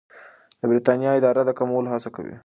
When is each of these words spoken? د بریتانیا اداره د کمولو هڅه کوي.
د 0.59 0.61
بریتانیا 0.69 1.11
اداره 1.15 1.41
د 1.45 1.51
کمولو 1.59 1.91
هڅه 1.93 2.09
کوي. 2.15 2.35